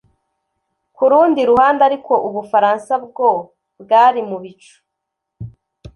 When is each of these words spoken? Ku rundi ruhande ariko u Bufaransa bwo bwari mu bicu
Ku 0.95 1.03
rundi 1.11 1.39
ruhande 1.49 1.81
ariko 1.89 2.13
u 2.27 2.29
Bufaransa 2.35 2.93
bwo 3.05 3.29
bwari 3.81 4.21
mu 4.29 4.37
bicu 4.43 4.75